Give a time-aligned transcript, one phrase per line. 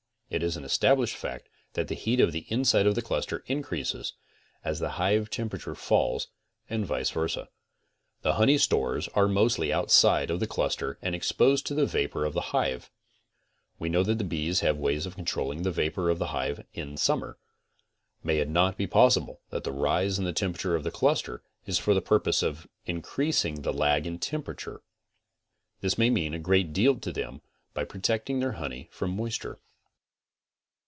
[0.33, 3.43] It is an estab lished fact that the heat of the inside of the cluster
[3.47, 4.13] increases
[4.63, 6.29] as the hive temperature falls
[6.69, 7.49] and vice versa.
[8.21, 12.33] The honey stores are mostly outside of the cluster and exposed to the vapor of
[12.33, 12.89] the hive.
[13.77, 16.95] We know that the bees have ways of controling the vapor of the hive in
[16.95, 17.37] summer.
[18.23, 21.93] May it not be possible that the rise in temperature of the cluster is for
[21.93, 24.81] the purpose of increasing the lag in temperature?
[25.81, 27.41] This may mean a great deal to them
[27.73, 29.59] by pro tecting their honey from moisture.